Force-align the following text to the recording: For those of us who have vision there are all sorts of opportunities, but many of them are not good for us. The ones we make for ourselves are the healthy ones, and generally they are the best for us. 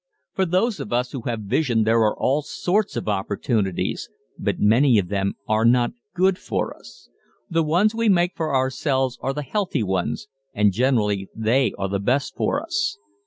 For 0.33 0.47
those 0.47 0.79
of 0.79 0.91
us 0.91 1.11
who 1.11 1.21
have 1.27 1.41
vision 1.41 1.83
there 1.83 1.99
are 1.99 2.17
all 2.17 2.41
sorts 2.41 2.95
of 2.95 3.07
opportunities, 3.07 4.09
but 4.35 4.57
many 4.59 4.97
of 4.97 5.09
them 5.09 5.35
are 5.47 5.63
not 5.63 5.91
good 6.15 6.39
for 6.39 6.75
us. 6.75 7.07
The 7.51 7.61
ones 7.61 7.93
we 7.93 8.09
make 8.09 8.35
for 8.35 8.51
ourselves 8.51 9.19
are 9.21 9.31
the 9.31 9.43
healthy 9.43 9.83
ones, 9.83 10.27
and 10.55 10.71
generally 10.71 11.29
they 11.35 11.73
are 11.77 11.87
the 11.87 11.99
best 11.99 12.35
for 12.35 12.59
us. 12.63 12.97